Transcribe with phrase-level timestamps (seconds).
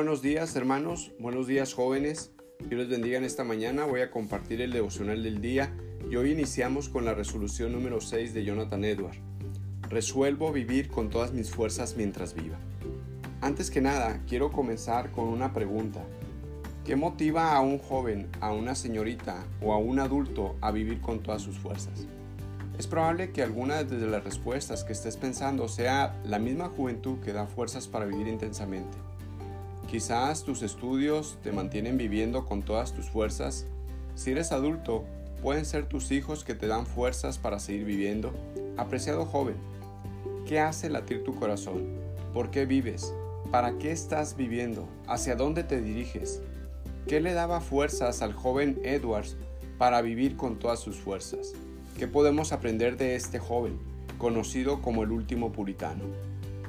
[0.00, 2.32] buenos días hermanos, buenos días jóvenes.
[2.58, 3.84] Dios les bendiga en esta mañana.
[3.84, 5.74] Voy a compartir el devocional del día
[6.10, 9.18] y hoy iniciamos con la resolución número 6 de Jonathan Edward.
[9.90, 12.56] Resuelvo vivir con todas mis fuerzas mientras viva.
[13.42, 16.02] Antes que nada, quiero comenzar con una pregunta.
[16.86, 21.22] ¿Qué motiva a un joven, a una señorita o a un adulto a vivir con
[21.22, 22.06] todas sus fuerzas?
[22.78, 27.34] Es probable que alguna de las respuestas que estés pensando sea la misma juventud que
[27.34, 29.09] da fuerzas para vivir intensamente.
[29.90, 33.66] Quizás tus estudios te mantienen viviendo con todas tus fuerzas.
[34.14, 35.04] Si eres adulto,
[35.42, 38.32] pueden ser tus hijos que te dan fuerzas para seguir viviendo.
[38.76, 39.56] Apreciado joven,
[40.46, 41.88] ¿qué hace latir tu corazón?
[42.32, 43.12] ¿Por qué vives?
[43.50, 44.88] ¿Para qué estás viviendo?
[45.08, 46.40] ¿Hacia dónde te diriges?
[47.08, 49.36] ¿Qué le daba fuerzas al joven Edwards
[49.76, 51.52] para vivir con todas sus fuerzas?
[51.98, 53.76] ¿Qué podemos aprender de este joven,
[54.18, 56.04] conocido como el último puritano?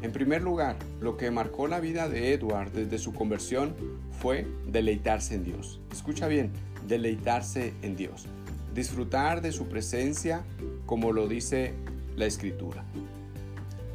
[0.02, 3.76] En primer lugar, lo que marcó la vida de Edward desde su conversión
[4.20, 5.80] fue deleitarse en Dios.
[5.92, 6.52] Escucha bien,
[6.88, 8.26] deleitarse en Dios.
[8.74, 10.44] Disfrutar de su presencia
[10.88, 11.74] como lo dice
[12.16, 12.84] la Escritura.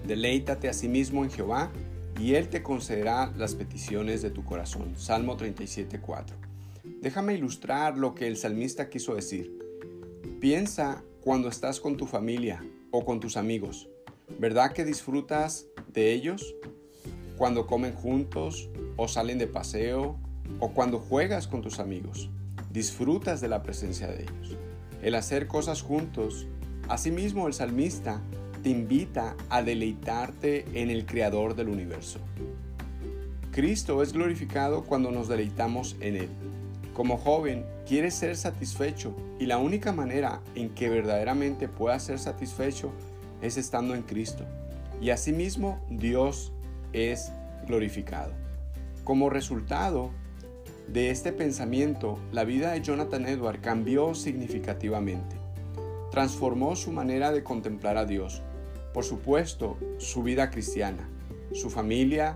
[0.07, 1.73] Deleítate a sí mismo en Jehová
[2.21, 4.95] y Él te concederá las peticiones de tu corazón.
[4.97, 6.25] Salmo 37.4.
[7.03, 9.59] Déjame ilustrar lo que el salmista quiso decir.
[10.41, 13.89] Piensa cuando estás con tu familia o con tus amigos.
[14.39, 16.55] ¿Verdad que disfrutas de ellos?
[17.39, 20.19] Cuando comen juntos o salen de paseo
[20.61, 22.31] o cuando juegas con tus amigos.
[22.71, 24.57] Disfrutas de la presencia de ellos.
[25.03, 26.47] El hacer cosas juntos.
[26.89, 28.21] Asimismo el salmista
[28.63, 32.21] te invita a deleitarte en el Creador del universo.
[33.51, 36.29] Cristo es glorificado cuando nos deleitamos en Él.
[36.93, 42.93] Como joven, quieres ser satisfecho y la única manera en que verdaderamente puedas ser satisfecho
[43.41, 44.45] es estando en Cristo.
[45.01, 46.53] Y asimismo Dios
[46.93, 47.33] es
[47.67, 48.33] glorificado.
[49.05, 50.11] Como resultado
[50.89, 55.37] de este pensamiento, la vida de Jonathan Edward cambió significativamente.
[56.11, 58.43] Transformó su manera de contemplar a Dios.
[58.95, 61.09] Por supuesto, su vida cristiana,
[61.53, 62.35] su familia,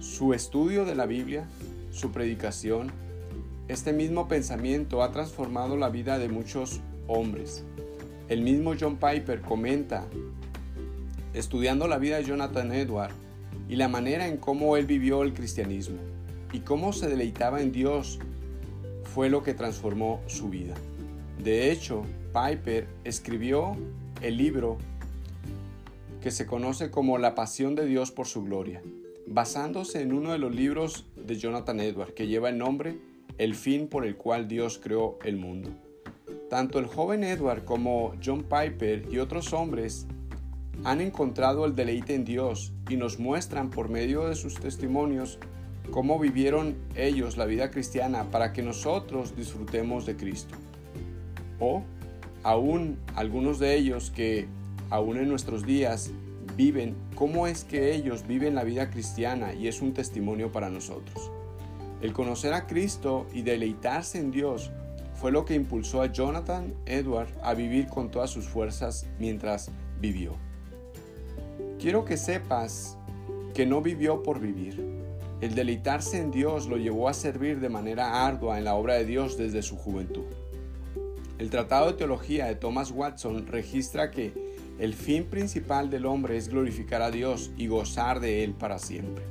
[0.00, 1.46] su estudio de la Biblia,
[1.90, 2.90] su predicación,
[3.68, 7.64] este mismo pensamiento ha transformado la vida de muchos hombres.
[8.28, 10.06] El mismo John Piper comenta,
[11.36, 13.12] estudiando la vida de Jonathan Edward
[13.68, 15.98] y la manera en cómo él vivió el cristianismo
[16.52, 18.18] y cómo se deleitaba en Dios,
[19.04, 20.74] fue lo que transformó su vida.
[21.42, 22.02] De hecho,
[22.32, 23.76] Piper escribió
[24.22, 24.78] el libro
[26.22, 28.82] que se conoce como La Pasión de Dios por su Gloria,
[29.26, 32.96] basándose en uno de los libros de Jonathan Edward que lleva el nombre
[33.38, 35.70] el fin por el cual Dios creó el mundo.
[36.48, 40.06] Tanto el joven Edward como John Piper y otros hombres
[40.84, 45.38] han encontrado el deleite en Dios y nos muestran por medio de sus testimonios
[45.90, 50.54] cómo vivieron ellos la vida cristiana para que nosotros disfrutemos de Cristo.
[51.58, 51.82] O
[52.42, 54.46] aún algunos de ellos que
[54.90, 56.10] aún en nuestros días
[56.56, 61.30] viven, cómo es que ellos viven la vida cristiana y es un testimonio para nosotros.
[62.00, 64.70] El conocer a Cristo y deleitarse en Dios
[65.14, 69.70] fue lo que impulsó a Jonathan Edward a vivir con todas sus fuerzas mientras
[70.00, 70.36] vivió.
[71.86, 72.98] Quiero que sepas
[73.54, 74.84] que no vivió por vivir.
[75.40, 79.04] El deleitarse en Dios lo llevó a servir de manera ardua en la obra de
[79.04, 80.24] Dios desde su juventud.
[81.38, 84.34] El Tratado de Teología de Thomas Watson registra que
[84.80, 89.22] el fin principal del hombre es glorificar a Dios y gozar de Él para siempre.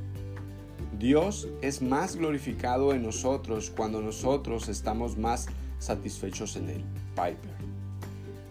[0.97, 5.47] Dios es más glorificado en nosotros cuando nosotros estamos más
[5.79, 6.85] satisfechos en Él.
[7.15, 7.51] Piper.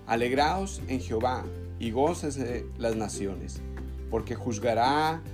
[0.07, 1.47] Alegraos en Jehová
[1.79, 3.63] y gócese las naciones,
[4.15, 5.25] porque juzgará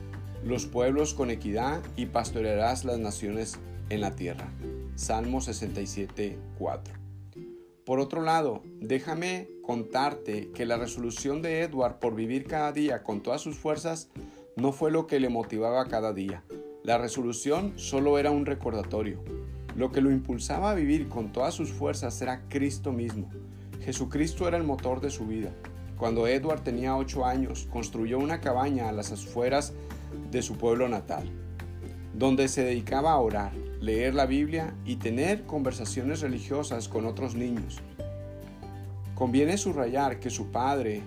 [0.43, 3.59] los pueblos con equidad y pastorearás las naciones
[3.91, 4.49] en la tierra.
[4.95, 6.95] Salmo 67, 4.
[7.85, 13.23] Por otro lado, déjame contarte que la resolución de Edward por vivir cada día con
[13.23, 14.09] todas sus fuerzas
[14.57, 16.43] no fue lo que le motivaba cada día,
[16.83, 19.23] la resolución solo era un recordatorio.
[19.77, 23.29] Lo que lo impulsaba a vivir con todas sus fuerzas era Cristo mismo.
[23.83, 25.53] Jesucristo era el motor de su vida.
[26.01, 29.75] Cuando Edward tenía ocho años, construyó una cabaña a las afueras
[30.31, 31.31] de su pueblo natal,
[32.15, 33.53] donde se dedicaba a orar,
[33.83, 37.81] leer la Biblia y tener conversaciones religiosas con otros niños.
[39.15, 41.03] Conviene subrayar que su padre,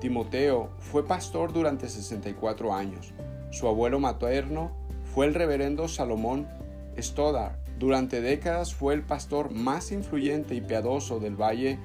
[0.00, 3.12] Timoteo, fue pastor durante 64 años.
[3.50, 4.70] Su abuelo materno
[5.14, 6.48] fue el reverendo Salomón
[6.96, 7.56] Stoddard.
[7.78, 11.78] Durante décadas fue el pastor más influyente y piadoso del valle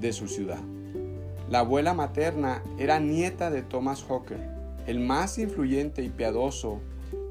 [0.00, 0.73] de su ciudad.
[1.50, 4.40] La abuela materna era nieta de Thomas Hawker,
[4.86, 6.80] el más influyente y piadoso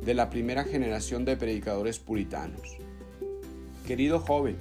[0.05, 2.77] de la primera generación de predicadores puritanos.
[3.87, 4.55] Querido joven,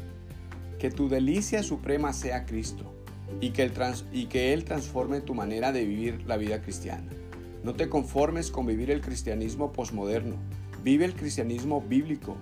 [0.79, 2.95] que tu delicia suprema sea Cristo
[3.43, 3.71] y que,
[4.11, 7.11] y que Él transforme tu manera de vivir la vida cristiana.
[7.63, 10.37] No te conformes con vivir el cristianismo posmoderno,
[10.83, 12.37] vive el cristianismo bíblico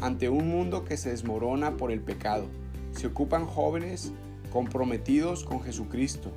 [0.00, 2.46] ante un mundo que se desmorona por el pecado.
[2.92, 4.12] Se ocupan jóvenes
[4.54, 6.30] comprometidos con Jesucristo,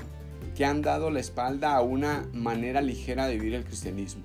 [0.56, 4.24] que han dado la espalda a una manera ligera de vivir el cristianismo.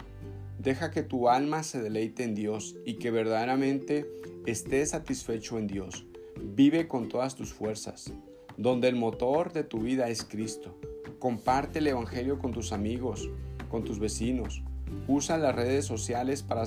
[0.58, 4.08] Deja que tu alma se deleite en Dios y que verdaderamente
[4.46, 6.06] estés satisfecho en Dios.
[6.40, 8.14] Vive con todas tus fuerzas,
[8.56, 10.74] donde el motor de tu vida es Cristo.
[11.18, 13.28] Comparte el Evangelio con tus amigos,
[13.68, 14.62] con tus vecinos.
[15.06, 16.64] Usa las redes sociales para,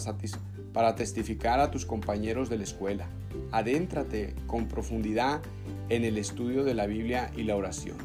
[0.75, 3.07] para testificar a tus compañeros de la escuela.
[3.54, 5.42] Adéntrate con profundidad
[5.88, 7.95] en el estudio de la Biblia y la oración.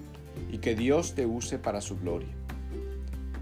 [0.52, 2.28] Y que Dios te use para su gloria.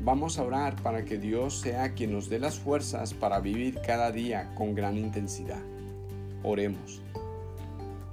[0.02, 4.12] Vamos a orar para que Dios sea quien nos dé las fuerzas para vivir cada
[4.12, 5.60] día con gran intensidad.
[6.42, 7.02] Oremos.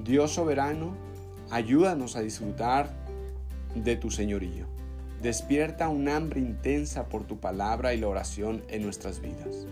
[0.03, 0.97] Dios soberano,
[1.49, 2.93] ayúdanos a disfrutar
[3.73, 4.65] de tu señorío.
[5.21, 9.65] Despierta un hambre intensa por tu palabra y la oración en nuestras vidas.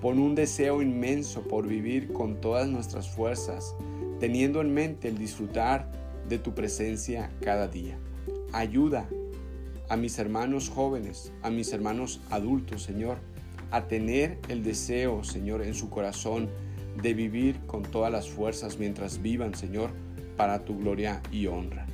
[0.00, 3.74] Pon un deseo inmenso por vivir con todas nuestras fuerzas,
[4.18, 5.90] teniendo en mente el disfrutar
[6.28, 7.98] de tu presencia cada día.
[8.52, 9.08] Ayuda
[9.90, 13.18] a mis hermanos jóvenes, a mis hermanos adultos, Señor,
[13.70, 16.48] a tener el deseo, Señor, en su corazón
[17.02, 19.90] de vivir con todas las fuerzas mientras vivan, Señor,
[20.36, 21.86] para tu gloria y honra.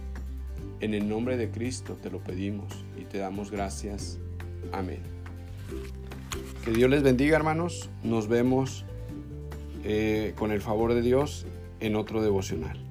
[0.81, 4.19] En el nombre de Cristo te lo pedimos y te damos gracias.
[4.73, 5.01] Amén.
[6.67, 7.91] Que Dios les bendiga, hermanos.
[8.03, 8.85] Nos vemos
[9.85, 11.47] eh, con el favor de Dios
[11.79, 12.86] en otro devocional.